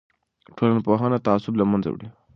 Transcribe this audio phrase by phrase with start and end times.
[0.55, 2.09] ټولنپوهنه تعصب له منځه وړي.